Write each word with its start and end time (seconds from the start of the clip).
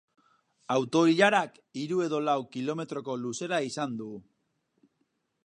Auto-ilarak 0.75 1.59
hiru 1.81 2.01
edo 2.07 2.23
lau 2.31 2.37
kilometroko 2.57 3.19
luzera 3.27 3.61
izan 3.69 3.95
du. 4.03 4.11